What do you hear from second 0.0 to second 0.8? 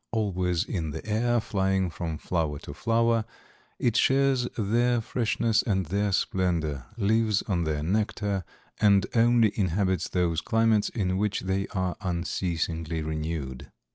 Always